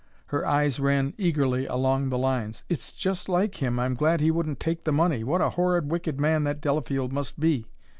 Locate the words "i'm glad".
3.79-4.19